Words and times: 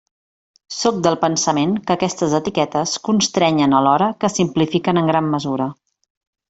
Sóc 0.75 0.95
del 1.07 1.17
pensament 1.25 1.75
que 1.85 1.97
aquestes 1.97 2.33
etiquetes 2.39 2.95
constrenyen 3.11 3.79
alhora 3.83 4.09
que 4.25 4.35
simplifiquen 4.39 5.03
en 5.03 5.13
gran 5.15 5.35
mesura. 5.37 5.73